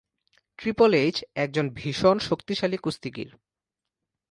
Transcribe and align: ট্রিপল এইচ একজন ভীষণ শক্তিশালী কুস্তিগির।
ট্রিপল 0.59 0.91
এইচ 0.93 1.17
একজন 1.35 1.65
ভীষণ 1.69 2.17
শক্তিশালী 2.19 2.77
কুস্তিগির। 2.77 3.29